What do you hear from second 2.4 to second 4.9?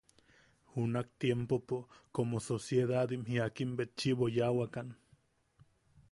sociedad jiakimbetchiʼibo yaawakan.